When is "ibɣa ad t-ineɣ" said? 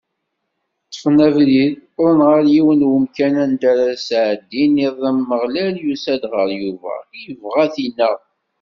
7.29-8.17